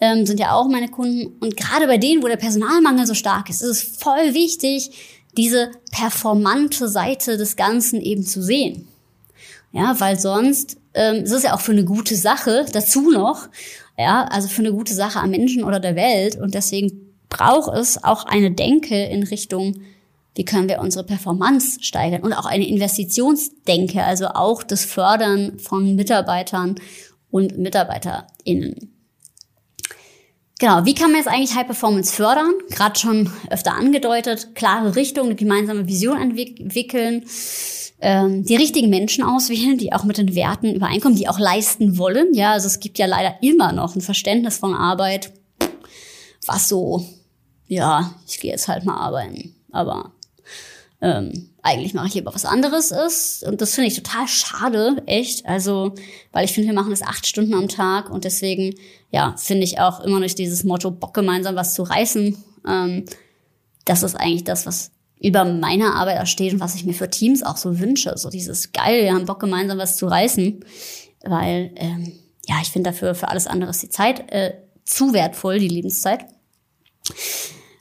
ähm, 0.00 0.26
sind 0.26 0.40
ja 0.40 0.54
auch 0.54 0.68
meine 0.68 0.88
Kunden. 0.88 1.36
Und 1.40 1.56
gerade 1.56 1.86
bei 1.86 1.98
denen, 1.98 2.22
wo 2.22 2.28
der 2.28 2.36
Personalmangel 2.36 3.06
so 3.06 3.14
stark 3.14 3.50
ist, 3.50 3.62
ist 3.62 3.68
es 3.68 3.82
voll 3.98 4.34
wichtig, 4.34 4.90
diese 5.36 5.70
performante 5.92 6.88
Seite 6.88 7.36
des 7.36 7.56
Ganzen 7.56 8.00
eben 8.00 8.24
zu 8.24 8.42
sehen. 8.42 8.88
Ja, 9.72 10.00
weil 10.00 10.18
sonst 10.18 10.78
ähm, 10.98 11.22
es 11.22 11.30
ist 11.30 11.44
ja 11.44 11.54
auch 11.54 11.60
für 11.60 11.72
eine 11.72 11.84
gute 11.84 12.16
Sache 12.16 12.66
dazu 12.72 13.10
noch, 13.10 13.48
ja, 13.96 14.24
also 14.24 14.48
für 14.48 14.62
eine 14.62 14.72
gute 14.72 14.94
Sache 14.94 15.20
am 15.20 15.30
Menschen 15.30 15.62
oder 15.62 15.78
der 15.78 15.94
Welt. 15.94 16.36
Und 16.36 16.54
deswegen 16.54 17.14
braucht 17.28 17.72
es 17.74 18.02
auch 18.02 18.24
eine 18.24 18.50
Denke 18.50 19.04
in 19.04 19.22
Richtung, 19.22 19.80
wie 20.34 20.44
können 20.44 20.68
wir 20.68 20.80
unsere 20.80 21.04
Performance 21.04 21.82
steigern 21.82 22.22
und 22.22 22.32
auch 22.32 22.46
eine 22.46 22.66
Investitionsdenke, 22.66 24.02
also 24.02 24.28
auch 24.28 24.62
das 24.62 24.84
Fördern 24.84 25.58
von 25.58 25.94
Mitarbeitern 25.94 26.76
und 27.30 27.58
MitarbeiterInnen. 27.58 28.94
Genau, 30.60 30.84
wie 30.84 30.94
kann 30.94 31.12
man 31.12 31.18
jetzt 31.18 31.28
eigentlich 31.28 31.54
High 31.54 31.66
Performance 31.66 32.12
fördern? 32.12 32.52
Gerade 32.70 32.98
schon 32.98 33.30
öfter 33.50 33.74
angedeutet, 33.74 34.56
klare 34.56 34.96
Richtung, 34.96 35.26
eine 35.26 35.36
gemeinsame 35.36 35.86
Vision 35.86 36.20
entwickeln, 36.20 37.24
ähm, 38.00 38.44
die 38.44 38.56
richtigen 38.56 38.90
Menschen 38.90 39.24
auswählen, 39.24 39.78
die 39.78 39.92
auch 39.92 40.04
mit 40.04 40.18
den 40.18 40.34
Werten 40.34 40.74
übereinkommen, 40.74 41.18
die 41.18 41.28
auch 41.28 41.38
leisten 41.38 41.98
wollen. 41.98 42.34
Ja, 42.34 42.52
also 42.52 42.66
es 42.66 42.80
gibt 42.80 42.98
ja 42.98 43.06
leider 43.06 43.34
immer 43.42 43.72
noch 43.72 43.94
ein 43.94 44.00
Verständnis 44.00 44.58
von 44.58 44.74
Arbeit, 44.74 45.32
was 46.46 46.68
so, 46.68 47.04
ja, 47.66 48.14
ich 48.26 48.40
gehe 48.40 48.52
jetzt 48.52 48.68
halt 48.68 48.84
mal 48.84 48.96
arbeiten, 48.96 49.54
aber 49.72 50.12
ähm, 51.00 51.50
eigentlich 51.62 51.94
mache 51.94 52.08
ich 52.08 52.14
lieber 52.14 52.34
was 52.34 52.44
anderes 52.44 52.90
ist. 52.90 53.44
Und 53.44 53.60
das 53.60 53.74
finde 53.74 53.88
ich 53.88 53.96
total 53.96 54.26
schade, 54.26 55.02
echt. 55.06 55.46
Also, 55.46 55.94
weil 56.32 56.44
ich 56.44 56.52
finde, 56.52 56.68
wir 56.68 56.74
machen 56.74 56.90
das 56.90 57.02
acht 57.02 57.26
Stunden 57.26 57.54
am 57.54 57.68
Tag 57.68 58.10
und 58.10 58.24
deswegen, 58.24 58.74
ja, 59.10 59.34
finde 59.36 59.64
ich 59.64 59.80
auch 59.80 60.00
immer 60.00 60.18
noch 60.20 60.26
dieses 60.26 60.64
Motto, 60.64 60.90
Bock 60.90 61.14
gemeinsam 61.14 61.56
was 61.56 61.74
zu 61.74 61.82
reißen. 61.82 62.36
Ähm, 62.66 63.04
das 63.84 64.02
ist 64.02 64.14
eigentlich 64.14 64.44
das, 64.44 64.66
was 64.66 64.90
über 65.20 65.44
meiner 65.44 65.94
Arbeit 65.94 66.28
steht 66.28 66.52
und 66.52 66.60
was 66.60 66.74
ich 66.74 66.84
mir 66.84 66.94
für 66.94 67.10
Teams 67.10 67.42
auch 67.42 67.56
so 67.56 67.78
wünsche. 67.78 68.16
So 68.16 68.30
dieses 68.30 68.72
geil, 68.72 69.04
wir 69.04 69.12
haben 69.12 69.26
Bock 69.26 69.40
gemeinsam 69.40 69.78
was 69.78 69.96
zu 69.96 70.06
reißen. 70.06 70.64
Weil, 71.24 71.72
ähm, 71.76 72.12
ja, 72.46 72.56
ich 72.62 72.68
finde 72.68 72.90
dafür 72.90 73.14
für 73.14 73.28
alles 73.28 73.46
andere 73.46 73.70
ist 73.70 73.82
die 73.82 73.88
Zeit 73.88 74.30
äh, 74.30 74.54
zu 74.84 75.12
wertvoll, 75.12 75.58
die 75.58 75.68
Lebenszeit. 75.68 76.24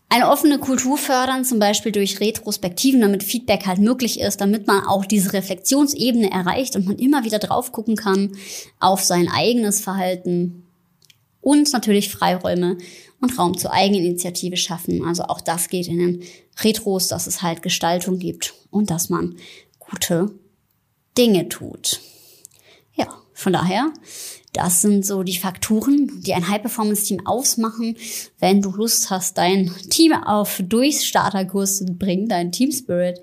Eine 0.09 0.29
offene 0.29 0.57
Kultur 0.57 0.97
fördern, 0.97 1.43
zum 1.43 1.59
Beispiel 1.59 1.91
durch 1.91 2.19
Retrospektiven, 2.21 3.01
damit 3.01 3.23
Feedback 3.23 3.65
halt 3.65 3.79
möglich 3.79 4.19
ist, 4.19 4.39
damit 4.39 4.65
man 4.65 4.85
auch 4.85 5.05
diese 5.05 5.33
Reflexionsebene 5.33 6.31
erreicht 6.31 6.75
und 6.75 6.85
man 6.85 6.97
immer 6.97 7.25
wieder 7.25 7.39
drauf 7.39 7.73
gucken 7.73 7.97
kann 7.97 8.31
auf 8.79 9.01
sein 9.01 9.29
eigenes 9.29 9.81
Verhalten 9.81 10.63
und 11.41 11.71
natürlich 11.73 12.09
Freiräume 12.09 12.77
und 13.21 13.37
Raum 13.37 13.57
zur 13.57 13.73
Eigeninitiative 13.73 14.57
schaffen. 14.57 15.03
Also 15.05 15.23
auch 15.23 15.41
das 15.41 15.69
geht 15.69 15.87
in 15.87 15.99
den 15.99 16.23
Retros, 16.59 17.07
dass 17.07 17.27
es 17.27 17.41
halt 17.41 17.61
Gestaltung 17.61 18.19
gibt 18.19 18.53
und 18.69 18.89
dass 18.89 19.09
man 19.09 19.37
gute 19.79 20.31
Dinge 21.17 21.49
tut. 21.49 22.01
Ja, 22.93 23.07
von 23.33 23.53
daher 23.53 23.91
das 24.57 24.81
sind 24.81 25.05
so 25.05 25.21
die 25.21 25.37
Faktoren, 25.37 26.21
die 26.23 26.33
ein 26.33 26.47
High-Performance-Team 26.47 27.27
ausmachen. 27.27 27.95
Wenn 28.39 28.61
du 28.61 28.71
Lust 28.71 29.11
hast, 29.11 29.37
dein 29.37 29.71
Team 29.89 30.13
auf 30.13 30.61
Durchstarterkurs 30.65 31.77
zu 31.77 31.85
bringen, 31.85 32.27
dein 32.27 32.51
Team 32.51 32.71
Spirit, 32.71 33.21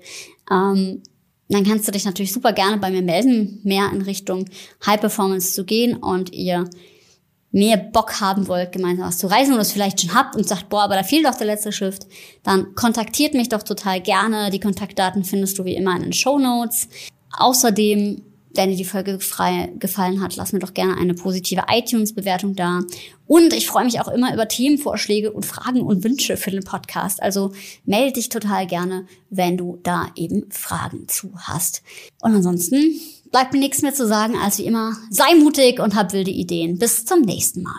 ähm, 0.49 1.03
dann 1.49 1.65
kannst 1.65 1.87
du 1.87 1.91
dich 1.91 2.05
natürlich 2.05 2.31
super 2.31 2.53
gerne 2.53 2.77
bei 2.77 2.89
mir 2.89 3.01
melden, 3.01 3.59
mehr 3.63 3.91
in 3.91 4.01
Richtung 4.01 4.45
High 4.85 4.99
Performance 5.01 5.51
zu 5.53 5.65
gehen 5.65 5.97
und 5.97 6.33
ihr 6.33 6.69
mehr 7.55 7.77
Bock 7.77 8.19
haben 8.19 8.49
wollt, 8.49 8.73
gemeinsam 8.73 9.07
was 9.07 9.17
zu 9.17 9.27
reisen 9.27 9.53
und 9.53 9.61
es 9.61 9.71
vielleicht 9.71 10.01
schon 10.01 10.13
habt 10.13 10.35
und 10.35 10.45
sagt, 10.45 10.67
boah, 10.67 10.83
aber 10.83 10.95
da 10.95 11.03
fehlt 11.03 11.25
doch 11.25 11.35
der 11.35 11.47
letzte 11.47 11.71
Shift, 11.71 12.05
dann 12.43 12.75
kontaktiert 12.75 13.33
mich 13.33 13.47
doch 13.47 13.63
total 13.63 14.01
gerne. 14.01 14.49
Die 14.49 14.59
Kontaktdaten 14.59 15.23
findest 15.23 15.57
du 15.57 15.63
wie 15.63 15.75
immer 15.75 15.95
in 15.95 16.03
den 16.03 16.13
Show 16.13 16.37
Notes. 16.37 16.89
Außerdem 17.37 18.21
wenn 18.57 18.69
dir 18.69 18.77
die 18.77 18.85
Folge 18.85 19.19
frei 19.19 19.71
gefallen 19.79 20.21
hat, 20.21 20.35
lass 20.35 20.53
mir 20.53 20.59
doch 20.59 20.73
gerne 20.73 20.95
eine 20.97 21.13
positive 21.13 21.63
iTunes-Bewertung 21.69 22.55
da. 22.55 22.81
Und 23.27 23.53
ich 23.53 23.67
freue 23.67 23.85
mich 23.85 23.99
auch 23.99 24.07
immer 24.07 24.33
über 24.33 24.47
Themenvorschläge 24.47 25.31
und 25.33 25.45
Fragen 25.45 25.81
und 25.81 26.03
Wünsche 26.03 26.37
für 26.37 26.51
den 26.51 26.63
Podcast. 26.63 27.21
Also 27.21 27.53
melde 27.83 28.13
dich 28.13 28.29
total 28.29 28.65
gerne, 28.65 29.07
wenn 29.29 29.57
du 29.57 29.79
da 29.83 30.07
eben 30.15 30.49
Fragen 30.51 31.07
zu 31.07 31.31
hast. 31.35 31.83
Und 32.21 32.33
ansonsten 32.33 32.97
bleibt 33.35 33.51
mir 33.51 33.59
nichts 33.59 33.81
mehr 33.81 33.93
zu 33.93 34.07
sagen, 34.07 34.37
als 34.37 34.59
wie 34.59 34.65
immer, 34.65 34.95
sei 35.09 35.35
mutig 35.35 35.81
und 35.81 35.93
hab 35.93 36.13
wilde 36.13 36.31
Ideen. 36.31 36.79
Bis 36.79 37.03
zum 37.03 37.19
nächsten 37.19 37.63
Mal. 37.63 37.73